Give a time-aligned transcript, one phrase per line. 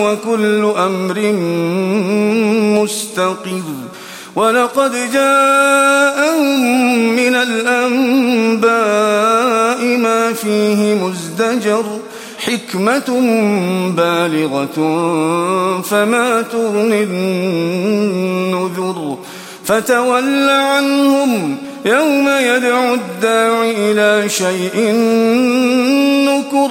[0.00, 1.18] وكل أمر
[2.82, 3.62] مستقر.
[4.36, 6.52] ولقد جاءهم
[7.16, 8.74] من الأنباء
[9.98, 11.84] ما فيه مزدجر.
[12.38, 13.20] حكمة
[13.96, 14.76] بالغة
[15.80, 19.18] فما تغني النذر.
[19.64, 24.92] فتول عنهم يوم يدعو الداع إلى شيء
[26.28, 26.70] نكر.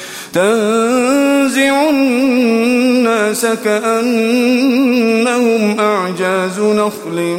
[0.33, 4.99] تنزع الناس كأنهم
[5.79, 7.37] أعجاز نخل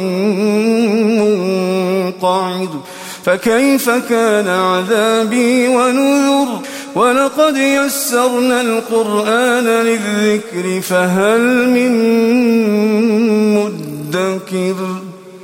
[1.19, 2.67] منقعر
[3.25, 6.59] فكيف كان عذابي ونذر؟
[6.95, 11.91] ولقد يسرنا القرآن للذكر فهل من
[13.55, 14.75] مدكر؟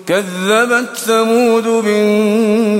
[0.07, 2.79] كذبت ثمود بالنذر.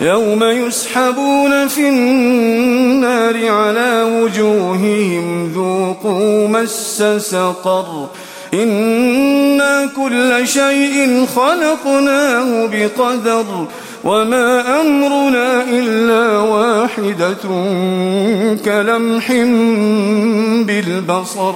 [0.00, 8.08] يوم يسحبون في النار على وجوههم ذوقوا مس سقر.
[8.54, 13.66] إنا كل شيء خلقناه بقدر
[14.04, 17.44] وما أمرنا إلا واحدة
[18.64, 19.32] كلمح
[20.66, 21.54] بالبصر.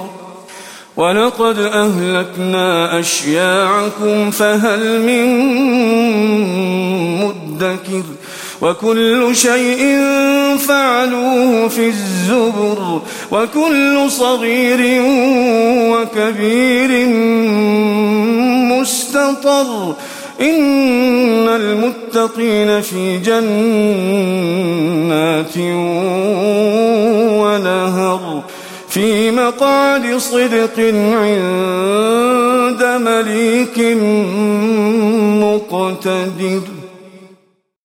[0.97, 5.27] ولقد أهلكنا أشياعكم فهل من
[7.19, 8.03] مدكر
[8.61, 9.97] وكل شيء
[10.67, 13.01] فعلوه في الزبر
[13.31, 15.03] وكل صغير
[15.91, 17.07] وكبير
[18.79, 19.95] مستطر.
[20.41, 23.47] إن المتقين في جنات
[27.39, 28.43] ونهر.
[28.89, 30.79] في مقعد صدق
[31.13, 33.79] عند مليك
[35.43, 36.78] مقتدر.